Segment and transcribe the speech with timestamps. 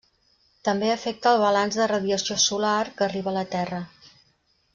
[0.69, 3.85] També afecta el balanç de radiació solar que arriba a la Terra.